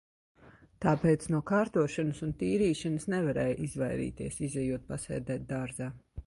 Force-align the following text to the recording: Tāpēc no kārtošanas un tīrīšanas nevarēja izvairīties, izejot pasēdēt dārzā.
Tāpēc 0.85 1.27
no 1.35 1.41
kārtošanas 1.51 2.21
un 2.27 2.31
tīrīšanas 2.39 3.05
nevarēja 3.15 3.59
izvairīties, 3.67 4.41
izejot 4.49 4.89
pasēdēt 4.95 5.47
dārzā. 5.55 5.93